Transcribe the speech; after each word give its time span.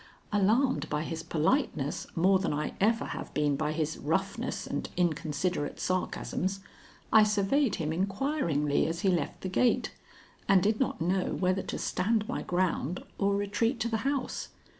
Alarmed 0.31 0.89
by 0.89 1.03
his 1.03 1.21
politeness 1.21 2.07
more 2.15 2.39
than 2.39 2.51
I 2.51 2.73
ever 2.81 3.05
have 3.05 3.31
been 3.35 3.55
by 3.55 3.71
his 3.71 3.99
roughness 3.99 4.65
and 4.65 4.89
inconsiderate 4.97 5.79
sarcasms, 5.79 6.61
I 7.13 7.21
surveyed 7.21 7.75
him 7.75 7.93
inquiringly 7.93 8.87
as 8.87 9.01
he 9.01 9.09
left 9.09 9.41
the 9.41 9.47
gate, 9.47 9.91
and 10.49 10.63
did 10.63 10.79
not 10.79 11.01
know 11.01 11.33
whether 11.35 11.61
to 11.61 11.77
stand 11.77 12.27
my 12.27 12.41
ground 12.41 13.03
or 13.19 13.35
retreat 13.35 13.79
to 13.81 13.89
the 13.89 13.97
house. 13.97 14.47